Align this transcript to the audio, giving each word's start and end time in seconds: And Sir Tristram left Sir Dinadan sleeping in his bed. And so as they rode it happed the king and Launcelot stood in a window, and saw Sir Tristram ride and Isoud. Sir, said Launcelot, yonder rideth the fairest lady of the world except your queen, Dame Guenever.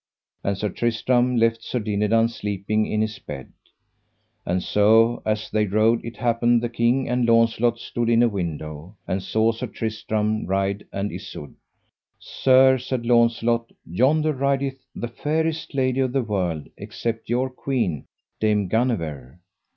And 0.43 0.57
Sir 0.57 0.69
Tristram 0.69 1.35
left 1.37 1.61
Sir 1.63 1.77
Dinadan 1.77 2.27
sleeping 2.27 2.87
in 2.87 3.01
his 3.03 3.19
bed. 3.19 3.51
And 4.47 4.63
so 4.63 5.21
as 5.27 5.51
they 5.51 5.67
rode 5.67 6.03
it 6.03 6.17
happed 6.17 6.61
the 6.61 6.69
king 6.69 7.07
and 7.07 7.23
Launcelot 7.27 7.77
stood 7.77 8.09
in 8.09 8.23
a 8.23 8.27
window, 8.27 8.97
and 9.07 9.21
saw 9.21 9.51
Sir 9.51 9.67
Tristram 9.67 10.47
ride 10.47 10.87
and 10.91 11.11
Isoud. 11.11 11.53
Sir, 12.17 12.79
said 12.79 13.05
Launcelot, 13.05 13.69
yonder 13.85 14.33
rideth 14.33 14.83
the 14.95 15.07
fairest 15.07 15.75
lady 15.75 15.99
of 15.99 16.13
the 16.13 16.23
world 16.23 16.67
except 16.77 17.29
your 17.29 17.51
queen, 17.51 18.07
Dame 18.39 18.67
Guenever. 18.69 19.39